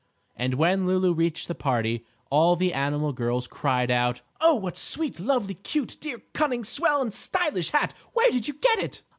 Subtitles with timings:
[0.35, 4.77] And when Lulu reached the party all the animal girls cried out: "Oh, what a
[4.79, 7.93] sweet, lovely, cute, dear, cunning, swell and stylish hat!
[8.13, 9.03] Where did you get it?"